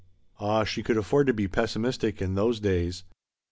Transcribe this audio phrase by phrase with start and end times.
[0.39, 3.03] Ah, she could afford to be pessimistic in those days